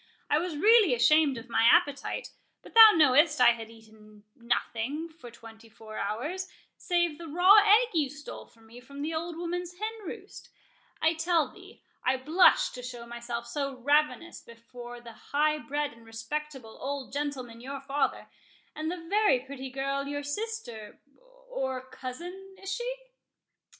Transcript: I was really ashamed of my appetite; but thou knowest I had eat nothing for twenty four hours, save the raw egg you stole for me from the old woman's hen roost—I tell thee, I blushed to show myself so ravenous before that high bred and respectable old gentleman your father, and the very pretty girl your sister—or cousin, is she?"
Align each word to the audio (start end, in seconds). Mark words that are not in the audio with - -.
I 0.31 0.39
was 0.39 0.57
really 0.57 0.95
ashamed 0.95 1.37
of 1.37 1.47
my 1.47 1.61
appetite; 1.71 2.29
but 2.63 2.73
thou 2.73 2.89
knowest 2.95 3.39
I 3.39 3.51
had 3.51 3.69
eat 3.69 3.93
nothing 4.35 5.09
for 5.09 5.29
twenty 5.29 5.69
four 5.69 5.99
hours, 5.99 6.47
save 6.75 7.19
the 7.19 7.27
raw 7.27 7.57
egg 7.59 7.89
you 7.93 8.09
stole 8.09 8.47
for 8.47 8.61
me 8.61 8.79
from 8.79 9.03
the 9.03 9.13
old 9.13 9.37
woman's 9.37 9.75
hen 9.77 9.91
roost—I 10.03 11.13
tell 11.13 11.49
thee, 11.49 11.83
I 12.03 12.17
blushed 12.17 12.73
to 12.73 12.81
show 12.81 13.05
myself 13.05 13.45
so 13.45 13.75
ravenous 13.75 14.41
before 14.41 15.01
that 15.01 15.21
high 15.33 15.59
bred 15.59 15.93
and 15.93 16.03
respectable 16.03 16.79
old 16.81 17.13
gentleman 17.13 17.61
your 17.61 17.79
father, 17.79 18.27
and 18.75 18.89
the 18.89 19.05
very 19.07 19.41
pretty 19.41 19.69
girl 19.69 20.07
your 20.07 20.23
sister—or 20.23 21.89
cousin, 21.91 22.55
is 22.59 22.73
she?" 22.75 22.95